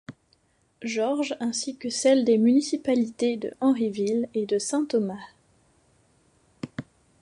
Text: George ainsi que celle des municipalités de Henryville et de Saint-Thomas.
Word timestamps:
George 0.81 1.35
ainsi 1.39 1.77
que 1.77 1.91
celle 1.91 2.25
des 2.25 2.39
municipalités 2.39 3.37
de 3.37 3.53
Henryville 3.61 4.27
et 4.33 4.47
de 4.47 4.57
Saint-Thomas. 4.57 5.27